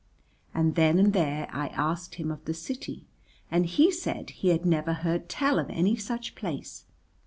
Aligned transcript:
And 0.51 0.73
then 0.73 0.97
and 0.97 1.13
there 1.13 1.47
I 1.53 1.67
asked 1.67 2.15
him 2.15 2.31
of 2.31 2.45
the 2.45 2.55
city 2.55 3.05
and 3.51 3.67
he 3.67 3.91
said 3.91 4.31
he 4.31 4.47
had 4.47 4.65
never 4.65 4.93
heard 4.93 5.29
tell 5.29 5.59
of 5.59 5.69
any 5.69 5.95
such 5.95 6.33
place. 6.33 6.85